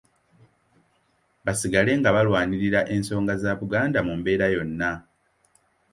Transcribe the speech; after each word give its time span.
Basigale 1.45 1.91
nga 1.99 2.09
balwanirira 2.15 2.79
ensonga 2.95 3.33
za 3.43 3.51
Buganda 3.59 3.99
mu 4.07 4.13
mbeera 4.19 4.45
yonna. 4.55 4.91